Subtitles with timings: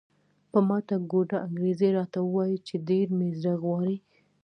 [0.51, 3.97] په ماته ګوډه انګریزي راته وایي چې ډېر مې زړه غواړي.